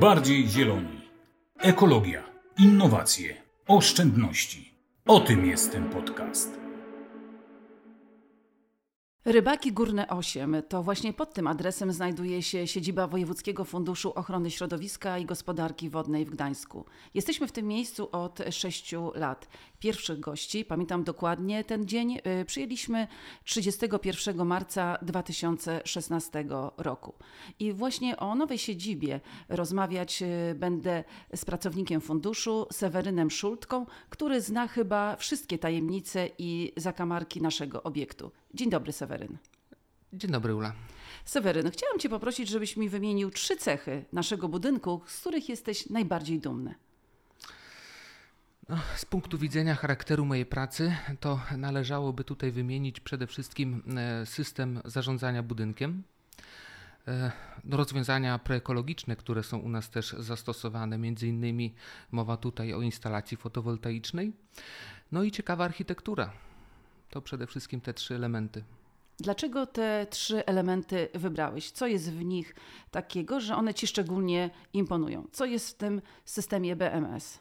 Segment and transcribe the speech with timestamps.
[0.00, 1.00] bardziej zieloni.
[1.58, 2.22] Ekologia,
[2.58, 3.34] innowacje,
[3.68, 4.74] oszczędności.
[5.06, 6.63] O tym jest ten podcast.
[9.26, 15.18] Rybaki Górne 8 to właśnie pod tym adresem znajduje się siedziba Wojewódzkiego Funduszu Ochrony Środowiska
[15.18, 16.84] i Gospodarki Wodnej w Gdańsku.
[17.14, 19.48] Jesteśmy w tym miejscu od 6 lat.
[19.78, 23.08] Pierwszych gości, pamiętam dokładnie ten dzień, y, przyjęliśmy
[23.44, 26.44] 31 marca 2016
[26.76, 27.14] roku.
[27.58, 31.04] I właśnie o nowej siedzibie rozmawiać y, będę
[31.34, 38.30] z pracownikiem funduszu, Sewerynem Szultką, który zna chyba wszystkie tajemnice i zakamarki naszego obiektu.
[38.54, 39.36] Dzień dobry, Seweryn.
[40.12, 40.72] Dzień dobry, Ula.
[41.24, 46.40] Seweryn, chciałam Cię poprosić, żebyś mi wymienił trzy cechy naszego budynku, z których jesteś najbardziej
[46.40, 46.74] dumny.
[48.68, 54.80] No, z punktu widzenia charakteru mojej pracy, to należałoby tutaj wymienić przede wszystkim e, system
[54.84, 56.02] zarządzania budynkiem,
[57.08, 57.32] e,
[57.70, 61.74] rozwiązania preekologiczne, które są u nas też zastosowane, między innymi
[62.12, 64.32] mowa tutaj o instalacji fotowoltaicznej,
[65.12, 66.43] no i ciekawa architektura.
[67.14, 68.64] To przede wszystkim te trzy elementy.
[69.18, 71.70] Dlaczego te trzy elementy wybrałeś?
[71.70, 72.54] Co jest w nich
[72.90, 75.26] takiego, że one ci szczególnie imponują?
[75.32, 77.38] Co jest w tym systemie BMS?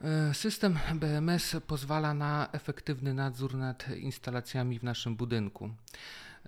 [0.00, 5.70] E, system BMS pozwala na efektywny nadzór nad instalacjami w naszym budynku.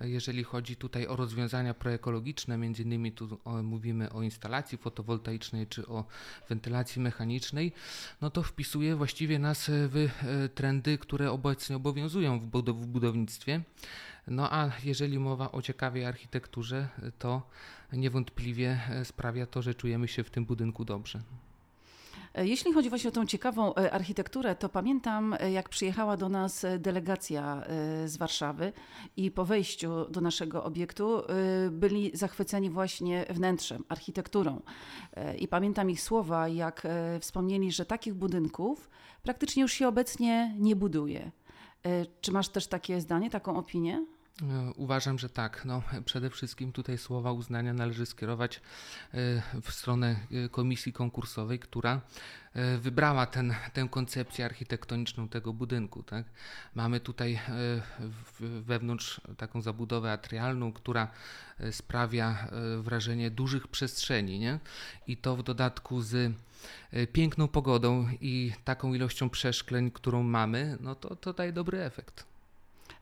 [0.01, 5.87] E, jeżeli chodzi tutaj o rozwiązania proekologiczne, między innymi tu mówimy o instalacji fotowoltaicznej czy
[5.87, 6.05] o
[6.49, 7.73] wentylacji mechanicznej,
[8.21, 13.61] no to wpisuje właściwie nas w e, trendy, które obecnie obowiązują w, budow w budownictwie.
[14.27, 16.89] No a jeżeli mowa o ciekawej architekturze,
[17.19, 17.51] to
[17.93, 21.23] niewątpliwie sprawia to, że czujemy się w tym budynku dobrze.
[22.39, 26.29] E, jeśli chodzi właśnie o tą ciekawą e, architekturę, to pamiętam, e, jak przyjechała do
[26.29, 27.63] nas delegacja
[28.07, 28.73] z Warszawy
[29.17, 31.23] i po wejściu do naszego obiektu
[31.71, 34.63] byli zachwyceni właśnie wnętrzem, architekturą.
[35.39, 36.87] I pamiętam ich słowa, jak
[37.21, 38.91] wspomnieli, że takich budynków
[39.23, 41.31] praktycznie już się obecnie nie buduje.
[42.21, 44.07] Czy masz też takie zdanie, taką opinię?
[44.43, 45.65] E, uważam, że tak.
[45.65, 48.61] No, przede wszystkim tutaj słowa uznania należy skierować e,
[49.63, 52.01] w stronę e, komisji konkursowej, która
[52.79, 56.03] wybrała ten, tę koncepcję architektoniczną tego budynku.
[56.03, 56.25] Tak?
[56.75, 57.41] Mamy tutaj
[58.41, 61.09] wewnątrz taką zabudowę atrialną, która
[61.71, 62.49] sprawia
[62.81, 64.39] wrażenie dużych przestrzeni.
[64.39, 64.59] Nie?
[65.07, 66.33] I to w dodatku z
[67.13, 72.28] piękną pogodą i taką ilością przeszkleń, którą mamy, no to, to daje dobry efekt.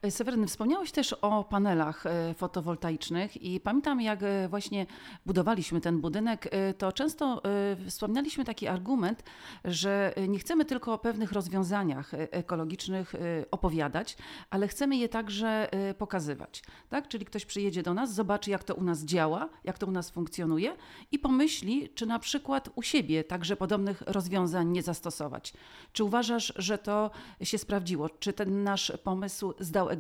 [0.07, 4.87] E, Seweryn, wspomniałeś też o panelach e, fotowoltaicznych i pamiętam, jak e, właśnie
[5.27, 7.43] budowaliśmy ten budynek, to często
[7.89, 9.23] wspominaliśmy taki argument,
[9.65, 13.15] że nie chcemy tylko o pewnych rozwiązaniach ekologicznych
[13.51, 14.17] opowiadać,
[14.51, 15.69] ale chcemy je także
[15.99, 16.63] pokazywać.
[16.89, 17.09] Tak?
[17.09, 20.11] Czyli ktoś przyjedzie do nas, zobaczy, jak to u nas działa, jak to u nas
[20.11, 20.77] funkcjonuje
[21.13, 25.53] i pomyśli, czy na przykład u siebie także podobnych rozwiązań nie zastosować.
[25.93, 27.11] Czy uważasz, że to
[27.43, 28.11] się sprawdziło?
[28.11, 29.96] Czy ten nasz pomysł zdał.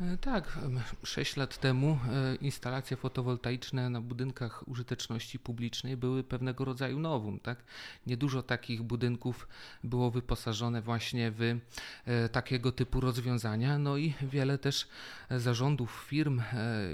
[0.00, 0.58] E, tak,
[1.04, 7.40] 6 lat temu e, instalacje fotowoltaiczne na budynkach użyteczności publicznej były pewnego rodzaju nowum.
[7.40, 7.64] Tak?
[8.06, 9.48] Niedużo takich budynków
[9.84, 14.88] było wyposażone właśnie w e, takiego typu rozwiązania, no i wiele też
[15.30, 16.42] zarządów firm,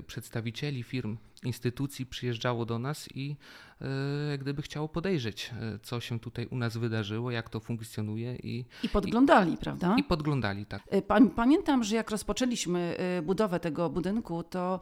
[0.07, 3.37] przedstawicieli firm instytucji przyjeżdżało do nas i
[3.83, 8.37] e, gdyby chciało podejrzeć, e, co się tutaj u nas wydarzyło, jak to funkcjonuje.
[8.37, 9.97] I, I podglądali, i, prawda?
[9.99, 10.83] I podglądali, tak.
[10.91, 11.03] E,
[11.37, 14.81] pamiętam, że jak rozpoczęliśmy budowę tego budynku, to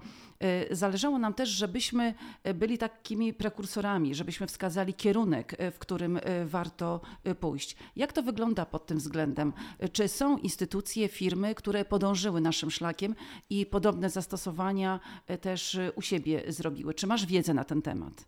[0.71, 2.15] zależało nam też, żebyśmy
[2.55, 7.00] byli takimi prekursorami, żebyśmy wskazali kierunek, w którym warto
[7.41, 7.77] pójść.
[7.97, 9.53] Jak to wygląda pod tym względem?
[9.93, 13.15] Czy są instytucje, firmy, które podążyły naszym szlakiem
[13.50, 15.00] i podobne zastosowania
[15.41, 16.94] też u siebie zrobiły.
[16.94, 18.27] Czy masz wiedzę na ten temat?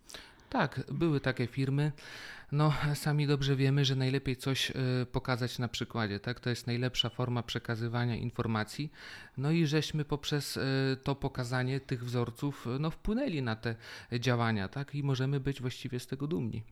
[0.53, 1.93] Tak, były takie firmy.
[2.53, 4.75] No, sami dobrze wiemy, że najlepiej coś y,
[5.13, 6.41] pokazać na przykładzie, tak?
[6.41, 8.93] To jest najlepsza forma przekazywania informacji.
[9.37, 10.61] No i żeśmy poprzez y,
[11.05, 13.75] to pokazanie tych wzorców no, wpłynęli na te
[14.21, 14.95] działania, tak?
[14.95, 16.63] I możemy być właściwie z tego dumni.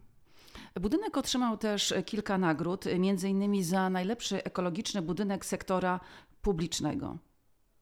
[0.81, 6.01] Budynek otrzymał też kilka nagród, między innymi za najlepszy ekologiczny budynek sektora
[6.43, 7.19] publicznego.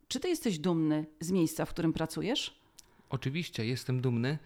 [0.09, 2.61] Czy ty jesteś dumny z miejsca, w którym pracujesz?
[3.11, 4.39] Oczywiście jestem dumny.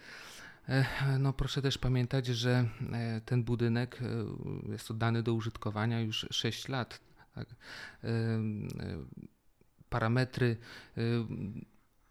[0.69, 0.85] E,
[1.19, 6.69] no proszę też pamiętać, że e, ten budynek e, jest oddany do użytkowania już 6
[6.69, 7.01] lat.
[7.35, 7.47] Tak?
[9.89, 10.57] Parametry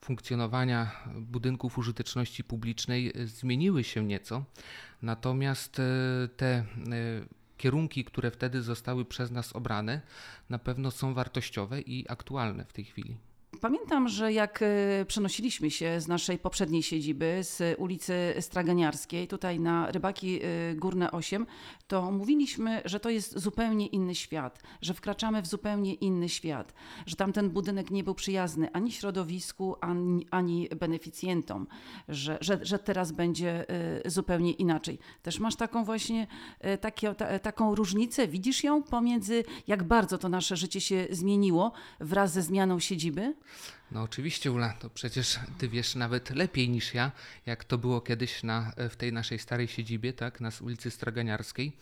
[0.02, 4.46] funkcjonowania budynków użyteczności publicznej zmieniły się nieco,
[5.02, 5.82] natomiast
[6.38, 6.66] te
[7.58, 10.02] kierunki, które wtedy zostały przez nas obrane,
[10.50, 13.18] na pewno są wartościowe i aktualne w tej chwili.
[13.60, 19.92] Pamiętam, że jak e, przenosiliśmy się z naszej poprzedniej siedziby, z ulicy Straganiarskiej, tutaj na
[19.92, 21.46] Rybaki e, Górne 8,
[21.88, 26.74] to mówiliśmy, że to jest zupełnie inny świat, że wkraczamy w zupełnie inny świat,
[27.06, 31.68] że tamten budynek nie był przyjazny ani środowisku, ani, ani beneficjentom,
[32.10, 35.00] że, że, że teraz będzie e, zupełnie inaczej.
[35.22, 36.28] Też masz taką właśnie
[36.82, 42.32] takie, ta, taką różnicę, widzisz ją pomiędzy, jak bardzo to nasze życie się zmieniło wraz
[42.32, 43.34] ze zmianą siedziby?
[43.92, 47.12] No oczywiście, Ula, to przecież ty wiesz nawet lepiej niż ja,
[47.46, 51.74] jak to było kiedyś na, w tej naszej starej siedzibie, tak, na ulicy Straganiarskiej.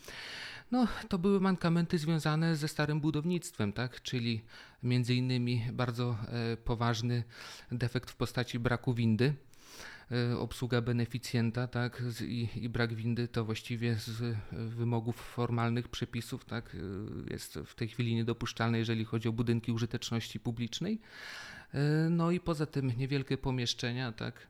[0.70, 4.42] No, to były mankamenty związane ze starym budownictwem, tak, czyli
[4.82, 6.16] między innymi bardzo
[6.52, 7.24] e, poważny
[7.72, 9.49] defekt w postaci braku windy e,
[10.38, 17.32] obsługa beneficjenta tak, i, i, brak windy to właściwie z wymogów formalnych przepisów tak, e,
[17.32, 21.00] jest w tej chwili niedopuszczalne, jeżeli chodzi o budynki użyteczności publicznej.
[22.10, 24.48] No i poza tym niewielkie pomieszczenia, tak.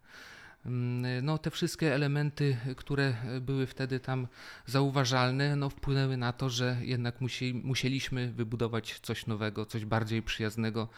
[0.67, 4.27] Mm, no, te wszystkie elementy, które były wtedy tam
[4.67, 10.89] zauważalne, no, wpłynęły na to, że jednak musieli, musieliśmy wybudować coś nowego, coś bardziej przyjaznego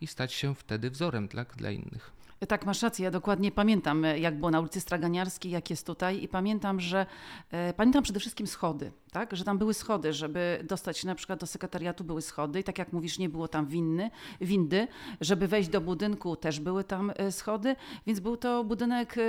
[0.00, 2.19] i stać się wtedy wzorem tak, dla innych.
[2.48, 3.04] Tak, masz rację.
[3.04, 7.06] Ja dokładnie pamiętam, jak było na ulicy Straganiarskiej, jak jest tutaj i pamiętam, że
[7.50, 9.36] e, pamiętam przede wszystkim schody, tak?
[9.36, 12.78] że tam były schody, żeby dostać się na przykład do sekretariatu były schody i tak
[12.78, 14.10] jak mówisz, nie było tam winny,
[14.40, 14.88] windy,
[15.20, 17.76] żeby wejść do budynku też były tam e, schody,
[18.06, 19.20] więc był to budynek e,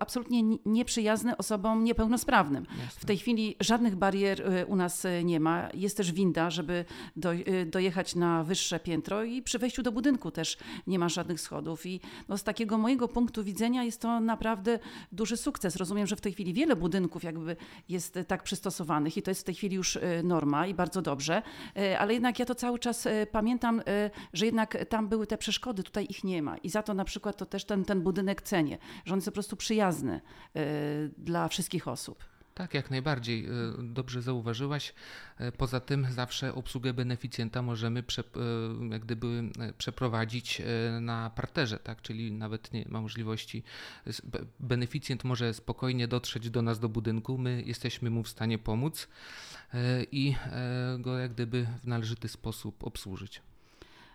[0.00, 2.66] absolutnie nieprzyjazny osobom niepełnosprawnym.
[2.70, 3.00] Jasne.
[3.00, 5.68] W tej chwili żadnych barier e, u nas nie ma.
[5.74, 6.84] Jest też winda, żeby
[7.16, 7.30] do,
[7.66, 12.00] dojechać na wyższe piętro i przy wejściu do budynku też nie ma żadnych schodów i
[12.28, 14.78] no, z takiego mojego punktu widzenia jest to naprawdę
[15.12, 15.76] duży sukces.
[15.76, 17.56] Rozumiem, że w tej chwili wiele budynków jakby
[17.88, 21.42] jest tak przystosowanych i to jest w tej chwili już e, norma i bardzo dobrze,
[21.76, 23.82] e, ale jednak ja to cały czas e, pamiętam,
[24.32, 27.36] że jednak tam były te przeszkody, tutaj ich nie ma i za to na przykład
[27.36, 30.20] to też ten, ten budynek cenię, że on jest po prostu przyjazny
[31.18, 32.24] dla wszystkich osób.
[32.60, 33.46] Tak, jak najbardziej.
[33.46, 33.50] E,
[33.82, 34.94] dobrze zauważyłaś.
[35.38, 39.42] E, poza tym zawsze obsługę beneficjenta możemy prze, e, jak gdyby
[39.78, 40.62] przeprowadzić
[41.00, 42.02] na parterze, tak?
[42.02, 43.62] czyli nawet nie ma możliwości.
[44.60, 49.08] Beneficjent może spokojnie dotrzeć do nas do budynku, my jesteśmy mu w stanie pomóc
[50.12, 50.34] i
[50.98, 53.42] go jak gdyby w należyty sposób obsłużyć.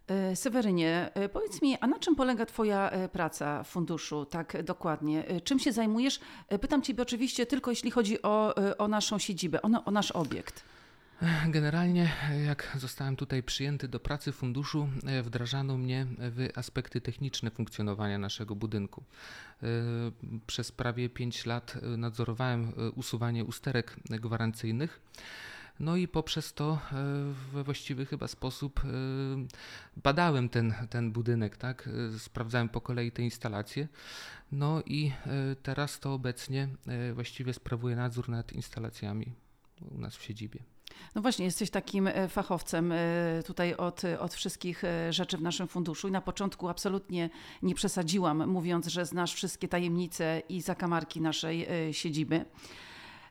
[0.07, 4.63] E, Sewerynie, e, powiedz mi, a na czym polega Twoja e, praca w funduszu tak
[4.63, 5.23] dokładnie?
[5.43, 6.19] Czym się zajmujesz?
[6.61, 10.63] Pytam Ciebie oczywiście tylko jeśli chodzi o, o naszą siedzibę, o, o nasz obiekt.
[11.47, 12.11] Generalnie,
[12.45, 14.87] jak zostałem tutaj przyjęty do pracy funduszu,
[15.23, 19.03] wdrażano mnie w aspekty techniczne funkcjonowania naszego budynku.
[20.47, 25.01] Przez prawie 5 lat nadzorowałem usuwanie usterek gwarancyjnych.
[25.79, 26.95] No i poprzez to e,
[27.53, 28.87] we właściwy chyba sposób e,
[29.97, 31.89] badałem ten, ten budynek, tak?
[32.15, 33.87] E, sprawdzałem po kolei te instalacje.
[34.51, 35.11] No i
[35.63, 36.67] teraz to obecnie
[37.13, 39.33] właściwie sprawuję nadzór nad instalacjami
[39.91, 40.59] u nas w siedzibie.
[41.15, 42.93] No właśnie, jesteś takim fachowcem
[43.45, 47.29] tutaj od, od wszystkich rzeczy w naszym funduszu i na początku absolutnie
[47.61, 52.45] nie przesadziłam, mówiąc, że znasz wszystkie tajemnice i zakamarki naszej siedziby.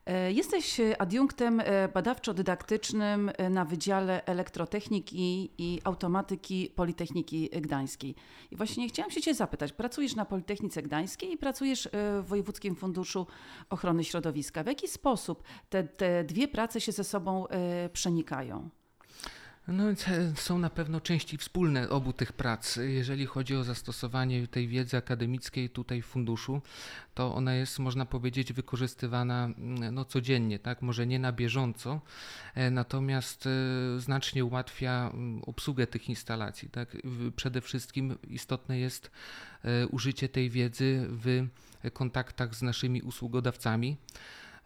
[0.06, 8.14] E, jesteś adiunktem e, badawczo-dydaktycznym e, na Wydziale Elektrotechniki i Automatyki Politechniki Gdańskiej.
[8.50, 13.26] I właśnie chciałam się Cię zapytać, pracujesz na Politechnice Gdańskiej i pracujesz w Wojewódzkim Funduszu
[13.70, 14.62] Ochrony Środowiska.
[14.62, 17.46] W jaki sposób te, te dwie prace się ze sobą
[17.92, 18.70] przenikają?
[19.68, 19.96] No e,
[20.36, 22.76] są na pewno części wspólne obu tych prac.
[22.76, 26.62] Jeżeli chodzi o zastosowanie tej wiedzy akademickiej tutaj w funduszu,
[27.14, 30.82] to ona jest, można powiedzieć, wykorzystywana mm, no, codziennie, tak?
[30.82, 32.00] Może nie na bieżąco,
[32.54, 33.50] e, natomiast e,
[34.00, 36.96] znacznie ułatwia mm, obsługę tych instalacji, tak?
[37.36, 39.10] Przede wszystkim istotne jest
[39.90, 41.46] użycie tej wiedzy w
[41.92, 43.96] kontaktach z naszymi usługodawcami.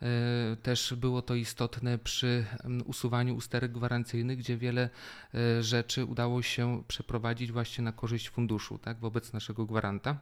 [0.02, 2.46] E, też było to istotne przy
[2.84, 4.90] usuwaniu usterek gwarancyjnych, gdzie wiele
[5.34, 10.18] e, rzeczy udało się przeprowadzić właśnie na korzyść funduszu, tak, wobec naszego gwaranta.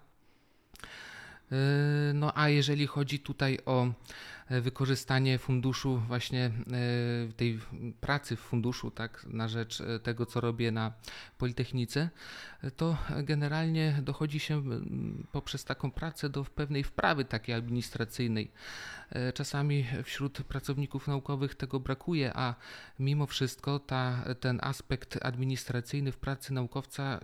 [1.52, 3.92] E, no a jeżeli chodzi tutaj o
[4.48, 6.52] E, wykorzystanie funduszu, właśnie e,
[7.36, 7.60] tej
[8.00, 10.92] pracy w funduszu, tak, na rzecz e, tego, co robię na
[11.38, 12.10] Politechnice,
[12.76, 14.62] to generalnie dochodzi się
[15.32, 18.50] poprzez taką pracę do pewnej wprawy takiej administracyjnej.
[19.34, 22.54] Czasami wśród pracowników naukowych tego brakuje, a
[22.98, 27.20] mimo wszystko ta, ten aspekt administracyjny w pracy naukowca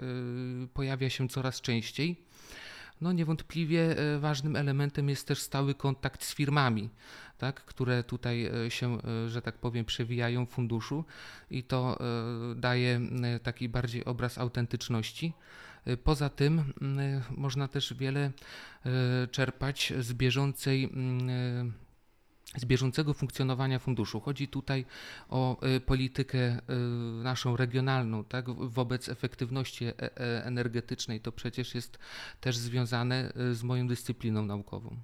[0.75, 2.17] pojawia się coraz częściej.
[3.03, 6.91] No niewątpliwie e, ważnym elementem jest też stały kontakt z firmami,
[7.39, 11.05] tak, które tutaj e, się, e, że tak powiem, przewijają w funduszu
[11.51, 11.99] i to
[12.57, 13.01] daje
[13.43, 15.33] taki bardziej obraz autentyczności.
[16.05, 16.73] Poza tym
[17.37, 18.31] można też wiele
[19.31, 20.93] czerpać z bieżącej
[22.57, 24.21] z bieżącego funkcjonowania funduszu.
[24.21, 24.85] Chodzi tutaj
[25.29, 26.61] o politykę
[27.23, 29.87] naszą regionalną, tak, wobec efektywności
[30.43, 31.21] energetycznej.
[31.21, 31.99] To przecież jest
[32.41, 34.97] też związane z moją dyscypliną naukową.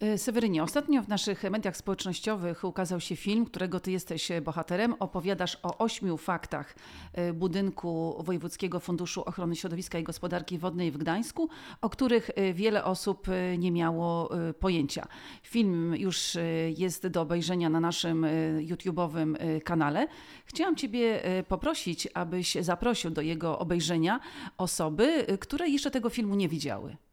[0.00, 4.94] E, Sewerynie, ostatnio w naszych mediach społecznościowych ukazał się film, którego ty jesteś bohaterem.
[4.98, 6.74] Opowiadasz o ośmiu faktach
[7.12, 11.48] e, budynku Wojewódzkiego Funduszu Ochrony Środowiska i Gospodarki Wodnej w Gdańsku,
[11.80, 13.26] o których e, wiele osób
[13.58, 15.06] nie miało pojęcia.
[15.42, 16.36] Film już
[16.76, 18.26] jest do obejrzenia na naszym
[18.60, 20.08] YouTube'owym kanale.
[20.44, 24.20] Chciałam Ciebie poprosić, abyś zaprosił do jego obejrzenia
[24.58, 27.07] osoby, które jeszcze tego filmu nie widziały.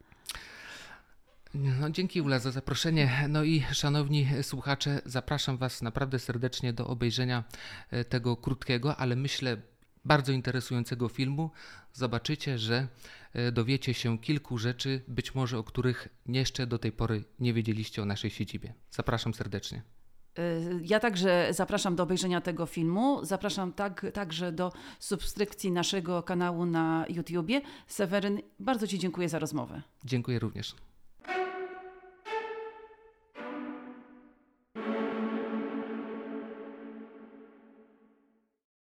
[1.56, 3.26] No, dzięki Ula za zaproszenie.
[3.30, 7.44] No i szanowni słuchacze, zapraszam Was naprawdę serdecznie do obejrzenia
[7.92, 9.58] e, tego krótkiego, ale myślę
[10.06, 11.52] bardzo interesującego filmu.
[11.94, 12.88] Zobaczycie, że
[13.34, 18.02] e, dowiecie się kilku rzeczy, być może o których jeszcze do tej pory nie wiedzieliście
[18.02, 18.74] o naszej siedzibie.
[18.92, 19.82] Zapraszam serdecznie.
[20.38, 20.42] E,
[20.82, 23.26] ja także zapraszam do obejrzenia tego filmu.
[23.26, 27.62] Zapraszam tak, także do subskrypcji naszego kanału na YouTubie.
[27.88, 29.82] Seweryn, bardzo Ci dziękuję za rozmowę.
[30.06, 30.76] Dziękuję również.